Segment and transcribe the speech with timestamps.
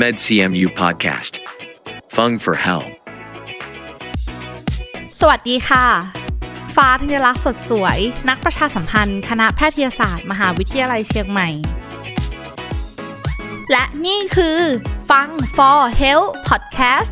[0.00, 1.32] MedCMU Podcast.
[2.14, 2.84] Fung for Hell.
[5.20, 5.86] สวัสดีค่ะ
[6.76, 11.48] ฟ้าธัญลักษณ์สดสวย นักประชาสัมพันธ์ คณะแพทยศาสตร์ มหาวิทยาลัยเชียงใหม่
[13.70, 14.58] และนี่คือ
[15.10, 17.10] ฟัง for health podcast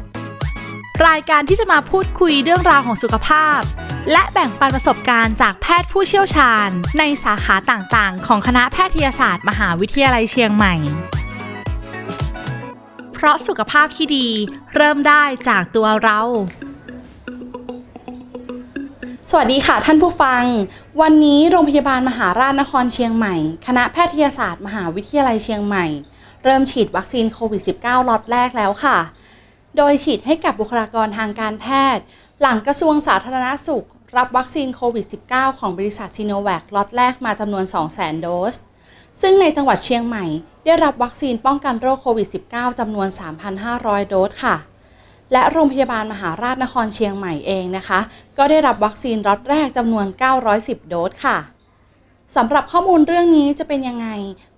[1.09, 3.61] รายการที่จะมาพูดคุยเรื่องราวของสุขภาพ
[4.13, 6.69] และแบ่งปันประสบการณ์จากแพทย์ผู้เชี่ยวชาญ
[6.99, 10.75] ในสาขาต่างๆ ของคณะแพทยศาสตร์ มหาวิทยาลัยเชียงใหม่
[13.15, 14.29] เพราะสุขภาพที่ดี
[14.75, 16.21] เริ่มได้จากตัวเรา
[19.31, 20.45] สวัสดีค่ะท่านผู้ฟัง
[21.01, 23.37] วันนี้โรงพยาบาลมหาราชนครเชียงใหม่
[23.67, 25.87] คณะแพทยศาสตร์ มหาวิทยาลัยเชียงใหม่
[26.45, 28.99] เริ่มฉีดวัคซีนโควิด -19 ล็อตแรกแล้วค่ะ
[29.77, 32.05] โดยฉีดให้กับบุคลากรทางการแพทย์
[32.41, 38.55] หลังกระทรวงสาธารณสุข รับวัคซีนโควิด -19 ของบริษัทซีโนแวคล็อตแรกมาจำนวน 200,000 โดส
[39.21, 40.25] ซึ่งในจังหวัดเชียงใหม่
[40.65, 43.09] ได้รับวัคซีนป้องกันโรคโควิด -19 จำนวน
[43.59, 44.57] 3,500 โดสค่ะ
[45.33, 48.01] และโรงพยาบาลมหาราชนครเชียงใหม่เองนะคะ
[48.39, 50.07] ก็ได้รับวัคซีนล็อตแรกจำนวน
[50.49, 51.37] 910 โดสค่ะ
[52.35, 54.09] สำหรับข้อมูลเรื่องนี้จะเป็นยังไง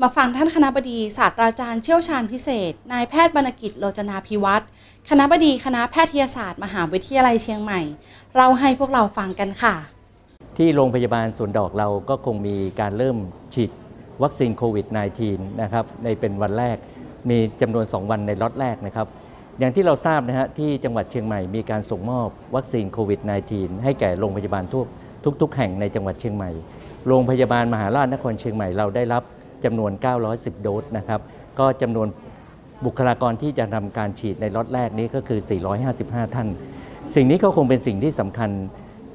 [0.03, 4.65] มาฟังท่านคณบดีศาสตราจารย์เชี่ยวชาญพิเศษ นายแพทย์บรรณกิจโลจนาภิวัฒน์
[5.11, 7.81] คณะบดีคณะแพทยศาสตร์มหาวิทยาลัยเชียงใหม่
[8.37, 9.75] เราให้พวกเราฟังกันค่ะ
[10.57, 13.17] ที่โรงพยาบาลสวนดอกเราก็คงมีการเริ่ม
[13.55, 13.71] ฉีด
[14.23, 14.87] วัคซีนโควิด
[15.25, 16.77] -19 นะครับในเป็นวันแรก
[17.31, 19.07] มีจำนวน 2 วันในล็อตแรกนะครับ
[19.59, 23.21] อย่างที่เราทราบนะฮะที่จังหวัดเชียงใหม่มีการส่งมอบวัคซีนโควิด
[23.53, 24.85] -19 ให้แก่โรงพยาบาลทั่ว
[25.41, 26.51] ทุก ๆ แห่งในจังหวัดเชียงใหม่
[27.07, 29.23] โรงพยาบาลมหาราชนครเชียงใหม่เราได้รับ
[29.65, 29.93] จำนวน
[30.29, 31.21] 910 โดสนะครับ
[31.59, 32.09] ก็จำนวน
[32.85, 35.41] บุคลากรที่จะทำการฉีดในล็อตแรกนี้ก็คือ
[35.87, 36.49] 455 ท่าน
[37.15, 38.51] สิ่งนี้ก็คงเป็นสิ่งที่สำคัญ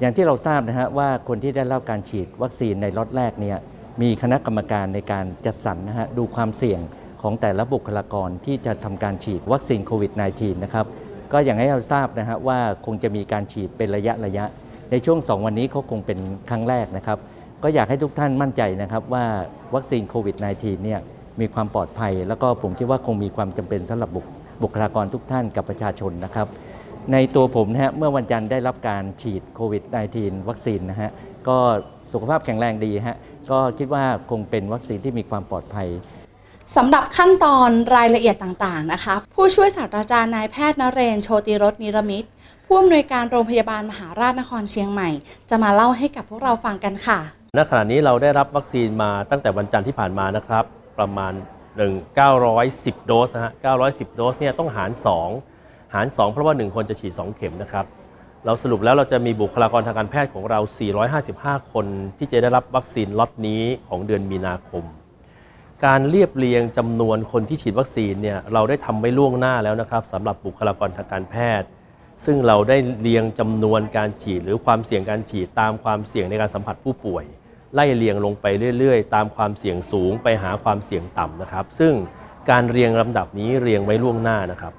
[0.00, 3.58] อย่างที่เราทราบนะฮะว่าคนที่ได้รับการฉีดวัคซีนในล็อตแรกเนี่ย
[4.02, 6.80] มีคณะกรรมการในการจัดสรรนะฮะดูความเสี่ยง
[7.22, 10.86] ของแต่ละบุคลากรที่จะทำการฉีดวัคซีนโควิด -19 นะครับ
[11.32, 14.44] ก็อย่างให้เราทราบนะฮะว่าคงจะมีการฉีดเป็นระยะระยะ
[14.90, 16.18] ในช่วง 2 วันนี้เขาคงเป็น
[16.50, 17.18] ครั้งแรกนะครับ
[17.62, 19.24] ก็อยากให้ทุกท่านมั่นใจนะครับว่า
[19.74, 21.00] วัคซีนโควิด -19 เนี่ย
[21.40, 24.26] มีความปลอดภัย แล้วก็ผมคิดว่าคงมีความจำเป็นสำหรับบุค
[24.62, 26.46] บุคลากรทุกท่านกับประชาชนนะครับ
[27.12, 29.82] ในตัวผมนะฮะเมื่อวันจันทร์ได้รับการฉีดโควิด
[30.16, 31.10] -19 วัคซีนนะฮะ
[31.48, 31.56] ก็
[32.12, 33.16] สุขภาพแข็งแรงดีฮะ
[33.50, 35.88] ก็คิดว่าคงเป็นวัคซีนที่มีความปลอดภัย
[36.76, 42.28] สำหรับขั้นตอนรายละเอียดต่างๆนะคะ ผู้ช่วยศาสตราจารย์นายแพทย์นเรนทร์ โชติรสนิรมิต
[42.66, 45.10] ผู้อำนวยการโรงพยาบาลมหาราชนครเชียงใหม่
[45.50, 47.18] จะมาเล่าให้กับพวกเราฟังกันค่ะ
[47.56, 50.64] ณ ขณะนี้เราได้รับวัคซีนมาตั้งแต่วันจันทร์ที่ผ่านมานะครับ
[50.98, 51.32] ประมาณ
[51.80, 53.52] 1 910 โดสนะฮะ
[53.84, 54.90] 910 โดสเนี่ยต้องหาร
[55.42, 57.84] 2 หาร 2 เพราะว่า 1 คนจะฉีด 2 เข็มนะครับ
[58.46, 60.60] เราสรุปแล้วเราจะมีบุคลากรทางการแพทย์ของเรา
[61.14, 61.86] 455 คน
[62.18, 64.84] ที่จะได้รับวัคซีนล็อตนี้ของเดือนมีนาคม
[65.86, 71.68] การเรียบเรียงจำนวนคนที่ฉีดวัคซีนเนี่ยเราได้ทำไว้ล่วงหน้าแล้วนะครับสำหรับบุคลากรทางการแพทย์
[72.24, 77.24] ซึ่งเราได้เรียงจำนวนการฉีดหรือความเสี่ยงการฉีดตามความเสี่ยงในการสัมผัสผู้ป่วย
[77.74, 78.46] ไล่เรียงลงไป
[78.78, 81.92] เรื่อยๆ ตามความเสี่ยงสูงไปหาความเสี่ยงต่ำนะครับ ซึ่ง
[82.50, 84.72] การเรียงลำดับนี้เรียงไว้ล่วงหน้านะครับ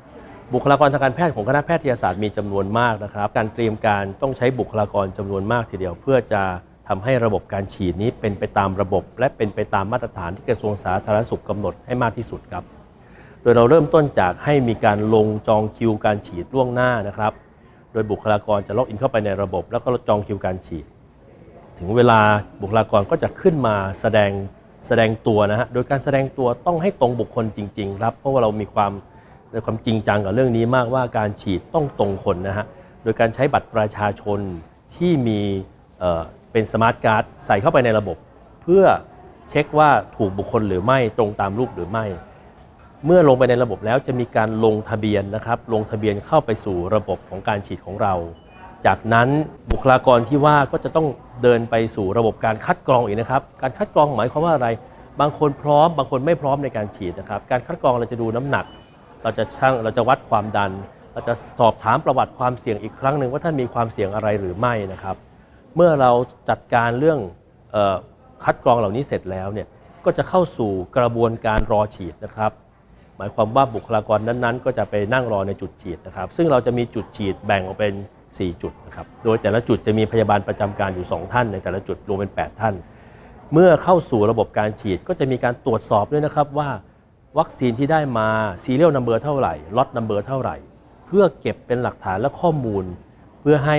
[0.54, 6.42] บุคลากรทางการแพทย์ของคณะแพทยศาสตร์มีจำนวนมากนะครับ การเตรียมการต้องใช้บุคลากรจำนวนมากทีเดียวเพื่อจะ
[6.88, 12.64] ทำให้ระบบการฉีดนี้เป็นไปตามระบบ และเป็นไปตามมาตรฐานที่กระทรวงสาธารณสุขกำหนดให้มากที่สุดครับ
[13.42, 17.34] โดยเราเริ่มต้นจากให้มีการลงจองคิวการฉีดล่วงหน้านะครับ
[17.92, 20.86] โดยบุคลากรจะล็อกอินเข้าไปในระบบ แล้วก็จองคิวการฉีด
[21.80, 22.20] ถึงเวลา
[22.62, 24.32] บุคลากรก็จะขึ้นมาแสดง
[24.88, 28.92] แสดงตัวนะฮะ โดยการแสดงตัวต้องให้ตรงบุคคลจริง ๆ ครับ เพราะว่าเรามีความ
[29.52, 32.66] ในความจริงจังกับเรื่องนี้มากว่าการฉีดต้องตรงคนนะฮะ
[33.04, 34.40] โดยการใช้บัตรประชาชน
[34.96, 35.42] ที่มี
[36.56, 38.18] เป็นสมาร์ทการ์ดใส่เข้าไปในระบบ
[38.62, 38.84] เพื่อ
[39.50, 42.06] เช็คว่าถูกบุคคลหรือไม่ตรงตามรูปหรือไม่
[43.06, 48.14] เมื่อลงไปในระบบแล้วจะมีการลงทะเบียนนะครับ ลงทะเบียนเข้าไปสู่ระบบของการฉีดของเรา
[48.86, 49.28] จากนั้น
[49.72, 51.08] บุคลากรที่ว่าก็จะต้อง
[51.44, 54.68] เดินไปสู่ระบบการคัดกรองอีกนะครับ การคัดกรองหมายความว่าอะไร
[55.20, 58.66] บางคนพร้อม บางคนไม่พร้อมในการฉีดนะครับ การคัดกรองเราจะดูน้ำหนัก
[59.24, 60.72] เราจะชั่งเราจะวัดความดัน
[61.14, 65.16] เราจะสอบถามประวัติความเสี่ยงอีกครั้งหนึ่งว่าท่านมีความเสี่ยงอะไรหรือไม่นะครับ
[65.76, 66.12] เมื่อเรา
[66.50, 67.20] จัดการเรื่อง
[67.76, 67.96] ออ
[68.44, 69.68] คัดกรองเหล่านี้เสร็จแล้วเนี่ย
[70.06, 72.52] ก็จะเข้าสู่กระบวนการรอฉีดนะครับ
[73.18, 77.94] หมายความว่าบุคลากรนั้นๆ ก็จะไปนั่งรอในจุดฉีดนะครับ ซึ่งเราจะมีจุดฉีดแบ่งออกเป็น
[78.28, 82.76] 4 จุดนะครับโดยแต่ละจุดจะมีพยาบาลประจำการอยู่ 2 ท่าน ในแต่ละจุดรวมเป็น 8 ท่าน
[83.54, 86.70] เมื่อเข้าสู่ระบบการฉีดก็จะมีการตรวจสอบด้วยนะครับว่า
[87.38, 88.28] วัคซีนที่ได้มา
[88.64, 90.56] serial number เท่าไหร่ lot number เท่าไหร่
[91.08, 92.86] เพื่อเก็บเป็นหลักฐานและข้อมูล
[93.42, 93.78] เพื่อให้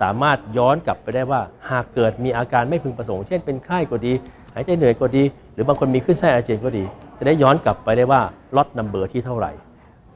[0.00, 1.40] สามารถย้อนกลับไปได้ว่า
[1.70, 4.12] หากเกิดมีอาการไม่พึงประสงค์ เช่นเป็นไข้ก็ดี
[4.54, 6.84] หายใจเหนื่อยก็ดี หรือบางคนมีขึ้นไส้อาเจียนก็ดี
[7.18, 8.20] จะได้ย้อนกลับไปได้ว่า
[8.56, 9.52] ล็อตนัมเบอร์ที่เท่าไหร่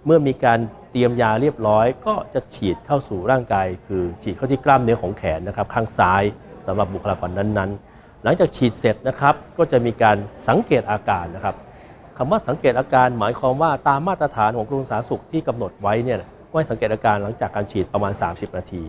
[0.07, 0.59] เมื่อมีการ
[0.91, 6.23] เตรียมยาเรียบร้อย ก็จะฉีดเข้าสู่ร่างกาย คือฉีดเข้าที่กล้ามเนื้อของแขนนะครับข้างซ้าย
[6.67, 10.17] สำหรับบุคลากรนั้นๆ หลังจากฉีดเสร็จนะครับก็จะมีการ
[10.49, 11.57] สังเกตอาการนะครับ
[12.17, 16.19] คำว่าสังเกตอาการหมายความว่าตามมาตรฐานของกรมสาธารณสุขที่กำหนดไว้เนี่ย
[16.53, 18.83] ว่าสังเกตอาการหลังจากการฉีดประมาณ 30 นาที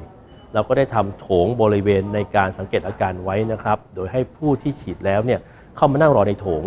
[0.53, 5.39] เราก็ได้ทำโถงบริเวณในการสังเกตอาการไว้นะครับ โดยให้ผู้ที่ฉีดแล้วเนี่ย
[5.75, 6.63] เข้ามานั่งรอในโถง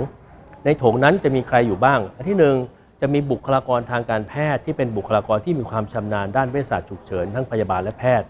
[0.64, 2.56] ในโถงนั้นจะมีใครอยู่บ้าง อันที่หนึ่ง
[3.00, 8.26] จะมีบุคลากรทางการแพทย์ ที่เป็นบุคลากรที่มีความชำนาญด้านเวชศาสตร์ฉุกเฉินทั้งพยาบาลและแพทย์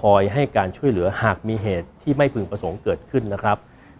[0.00, 3.56] คอยให้การช่วยเหลือหากมีเหตุที่ไม่พึงประสงค์เกิดขึ้นนะครับ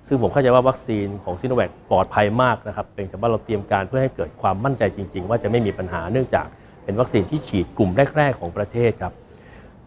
[0.09, 6.47] ซึ่งผมเข้าใจว่าวัคซีนของซิโนแวคปลอดภัยมากนะครับเป็นแต่ว่าเราเตรียมการเพื่อให้เกิดความมั่นใจจริง ๆ ว่าจะไม่มีปัญหาเนื่องจาก
[6.85, 9.13] เป็นวัคซีนที่ฉีดกลุ่มแรก ๆ ของประเทศครับ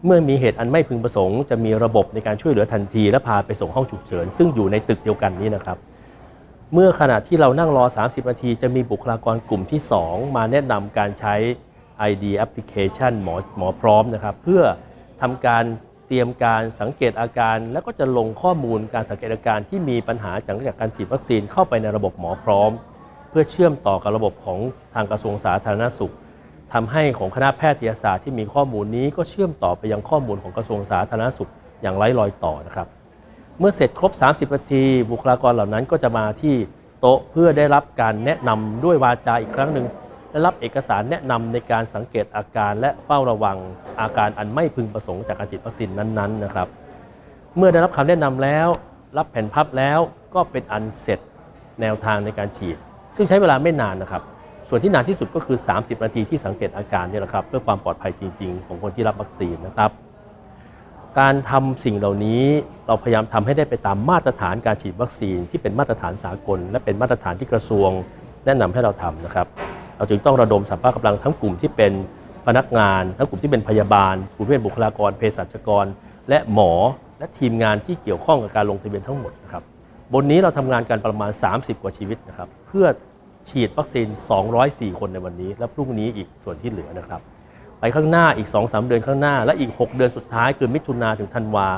[0.06, 5.78] เมื่อมีเหตุอันไม่พึงประสงค์จะมีระบบในการช่วยเหลือทันที และพาไปส่งห้องฉุกเฉิน ซึ่งอยู่ในตึกเดียวกันนี้นะครับ
[6.72, 11.34] เมื่อขณะที่เรานั่งรอ 30 นาที จะมีบุคลากรกลุ่มที่ 2 มาแนะนำการใช้
[12.10, 14.62] ID application หมอหมอพร้อมนะครับ เพื่อ
[15.20, 15.64] ทำการ
[16.06, 22.70] เตรียมการสังเกตอาการ แล้วก็จะลงข้อมูลการสังเกตอาการที่มีปัญหาจากการฉีดวัคซีนเข้าไปในระบบหมอพร้อม
[23.30, 24.58] เพื่อเชื่อมต่อกับระบบของ
[24.94, 26.14] ทางกระทรวงสาธารณสุข
[26.72, 31.50] ทำให้ของคณะแพทยศาสตร์ที่มีข้อมูลนี้ก็เชื่อมต่อไปยังข้อมูลของกระทรวงสาธารณสุข
[31.82, 32.88] อย่างไร้รอยต่อนะครับ
[33.58, 36.54] เมื่อเสร็จครบ 30นาทีบุคลากรเหล่านั้นก็จะมาที่
[37.00, 39.86] โต๊ะเพื่อได้รับการแนะนำด้วยวาจาอีกครั้งหนึ่ง
[40.30, 43.58] และรับเอกสารแนะนำในการสังเกตอาการและเฝ้าระวัง
[44.00, 46.68] อาการอันไม่พึงประสงค์จากการฉีดวัคซีนนั้นๆนะครับ
[47.56, 48.68] เมื่อได้รับคำแนะนำแล้ว
[49.16, 49.98] รับแผ่นพับแล้ว
[50.34, 51.20] ก็เป็นอันเสร็จ
[51.80, 52.76] แนวทางในการฉีด
[53.16, 54.22] ซึ่งใช้เวลาไม่นานนะครับ
[54.72, 59.90] ส่วนที่นานที่สุดก็คือ 30 นาทีที่สังเกตอาการเนี่ยแหละครับเพื่อความปลอดภัยจริง ๆ ของคนที่รับวัคซีนนะครับ
[61.18, 62.44] การทำสิ่งเหล่านี้
[62.86, 67.90] เราพยายามทำให้ได้ไปตามมาตรฐานการฉีดวัคซีนที่เป็นมาตรฐานสากล และเป็นมาตรฐานที่กระทรวง
[68.44, 69.46] แนะนำให้เราทำนะครับ
[69.96, 71.92] เราจึงต้องระดมสัมภาระกำลังทั้งกลุ่มที่เป็น
[72.46, 75.86] พนักงาน ทั้งกลุ่มที่เป็นพยาบาลกลุ่มที่เป็นบุคลากรเภสัชกร
[76.28, 76.72] และหมอ
[77.18, 79.62] และทีมงานที่เกี่ยวข้องกับการลงทะเบียนทั้งหมดนะครับ
[80.14, 82.86] บนนี้เราทำงานกันประมาณ 30 กว่าชีวิตนะครับเพื่อ
[83.48, 84.08] ฉีดวัคซีน
[84.54, 87.20] 204 คนในวันนี้ และพรุ่งนี้อีกส่วนที่เหลือนะครับ
[87.80, 91.68] ไปข้างหน้าอีก 2-3 เดือนข้างหน้า และอีก 6 เดือนสุดท้ายคือมิถุนาถึงธันวา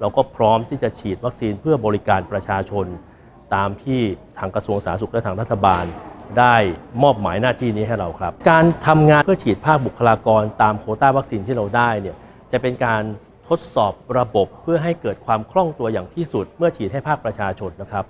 [0.00, 2.86] เราก็พร้อมที่จะฉีดวัคซีนเพื่อบริการประชาชน
[3.54, 4.00] ตามที่
[4.38, 5.84] ทางกระทรวงสาธารณสุขและทางรัฐบาล
[6.38, 6.56] ได้
[7.02, 12.16] มอบหมายหน้าที่นี้ให้เราครับ การทำงานเพื่อฉีดภาคบุคลากรตามโควต้าวัคซีนที่เราได้เนี่ย
[12.52, 13.02] จะเป็นการ
[13.48, 18.04] ทดสอบระบบเพื่อให้เกิดความคล่องตัวอย่างที่สุด เมื่อฉีดให้ภาคประชาชนนะครับ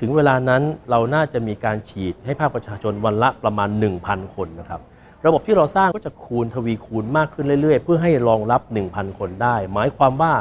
[0.00, 3.68] ถึงเวลานั้นเราน่าจะมีการฉีดให้ภาคประชาชนวันละประมาณ
[4.02, 4.80] 1,000 คนนะครับ
[5.26, 10.34] ระบบที่เราสร้างก็จะคูณทวีคูณมากขึ้นเรื่อย ๆ เพื่อให้รองรับ 1,000 คนได้ หมายความว่า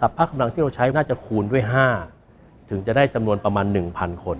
[0.00, 1.62] สัพพะกำลังที่เราใช้น่าจะคูณด้วย
[2.16, 4.38] 5 ถึงจะได้จำนวนประมาณ 1,000 คน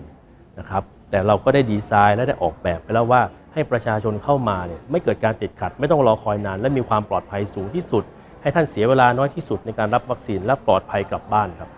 [0.59, 3.23] นะครับแต่เราก็ได้ดีไซน์และได้ออกแบบไปแล้วว่า
[3.53, 8.05] ให้ประชาชนเข้ามาเนี่ยไม่เกิดการติดขัด ไม่ต้องรอคอยนาน และมีความปลอดภัยสูงที่สุด
[8.45, 11.69] ให้ท่านเสียเวลาน้อยที่สุดในการรับวัคซีนและปลอดภัยกลับบ้านครับ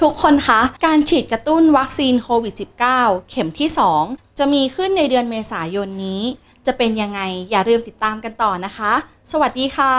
[0.00, 2.54] ทุกคนคะ การฉีดกระตุ้นวัคซีนโควิด
[2.92, 3.68] -19 เข็มที่
[4.02, 6.22] 2 จะมีขึ้นในเดือนเมษายนนี้
[6.66, 8.92] จะเป็นยังไงอย่าลืมติดตามกันต่อนะคะ
[9.32, 9.94] สวัสดีค่ะ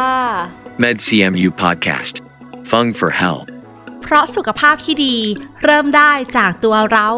[0.84, 2.16] MedCMU Podcast.
[2.70, 3.48] Fung for Health.
[4.04, 5.16] เพราะสุขภาพที่ดี
[5.64, 7.10] เริ่มได้จากตัวเรา